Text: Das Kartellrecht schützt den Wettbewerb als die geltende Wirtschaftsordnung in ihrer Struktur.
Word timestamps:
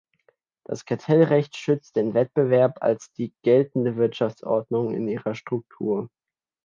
Das 0.65 0.83
Kartellrecht 0.83 1.55
schützt 1.55 1.95
den 1.95 2.15
Wettbewerb 2.15 2.79
als 2.81 3.11
die 3.13 3.35
geltende 3.43 3.97
Wirtschaftsordnung 3.97 4.95
in 4.95 5.07
ihrer 5.07 5.35
Struktur. 5.35 6.09